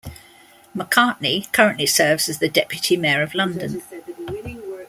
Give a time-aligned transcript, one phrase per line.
[0.75, 3.83] McCartney currently serves as the Deputy Mayor of London.